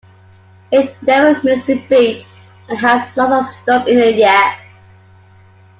It 0.71 0.95
never 1.03 1.39
missed 1.43 1.69
a 1.69 1.77
beat 1.87 2.27
and 2.67 2.75
has 2.79 3.07
lots 3.15 3.51
of 3.51 3.53
stuff 3.61 3.87
in 3.87 3.99
it 3.99 4.15
yet. 4.15 4.57